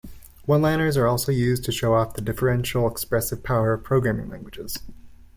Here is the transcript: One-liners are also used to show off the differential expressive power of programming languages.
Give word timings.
One-liners 0.47 0.97
are 0.97 1.05
also 1.05 1.31
used 1.31 1.63
to 1.65 1.71
show 1.71 1.93
off 1.93 2.15
the 2.15 2.23
differential 2.23 2.87
expressive 2.89 3.43
power 3.43 3.73
of 3.73 3.83
programming 3.83 4.29
languages. 4.29 4.79